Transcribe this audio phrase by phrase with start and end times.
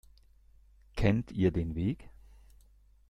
[0.95, 2.09] Kennt ihr den Weg?